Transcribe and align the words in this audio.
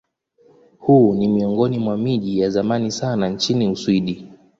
Huu 0.77 1.15
ni 1.15 1.27
miongoni 1.27 1.79
mwa 1.79 1.97
miji 1.97 2.39
ya 2.39 2.49
zamani 2.49 2.91
sana 2.91 3.29
nchini 3.29 3.67
Uswidi. 3.67 4.27